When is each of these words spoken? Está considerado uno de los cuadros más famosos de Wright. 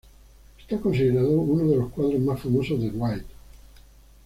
Está 0.59 0.79
considerado 0.79 1.29
uno 1.29 1.69
de 1.69 1.75
los 1.75 1.91
cuadros 1.91 2.19
más 2.21 2.41
famosos 2.41 2.81
de 2.81 2.89
Wright. 2.89 3.23